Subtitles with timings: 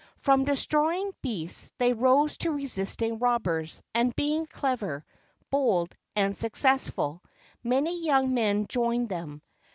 [0.17, 5.05] From destroying beasts, they rose to resisting robbers; and being clever,
[5.51, 7.21] bold, and successful,
[7.63, 9.43] many young men joined them.